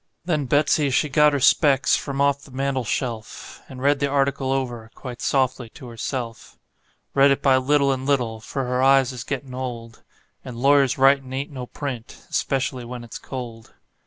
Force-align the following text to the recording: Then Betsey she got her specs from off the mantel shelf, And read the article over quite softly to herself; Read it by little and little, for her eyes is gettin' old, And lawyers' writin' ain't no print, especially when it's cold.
Then 0.25 0.45
Betsey 0.47 0.89
she 0.89 1.09
got 1.09 1.31
her 1.31 1.39
specs 1.39 1.95
from 1.95 2.19
off 2.21 2.41
the 2.41 2.49
mantel 2.49 2.83
shelf, 2.83 3.61
And 3.69 3.83
read 3.83 3.99
the 3.99 4.07
article 4.09 4.51
over 4.51 4.89
quite 4.95 5.21
softly 5.21 5.69
to 5.75 5.85
herself; 5.89 6.57
Read 7.13 7.29
it 7.29 7.43
by 7.43 7.57
little 7.57 7.91
and 7.91 8.03
little, 8.07 8.39
for 8.39 8.63
her 8.63 8.81
eyes 8.81 9.11
is 9.11 9.23
gettin' 9.23 9.53
old, 9.53 10.01
And 10.43 10.57
lawyers' 10.57 10.97
writin' 10.97 11.31
ain't 11.33 11.51
no 11.51 11.67
print, 11.67 12.25
especially 12.31 12.83
when 12.83 13.03
it's 13.03 13.19
cold. 13.19 13.75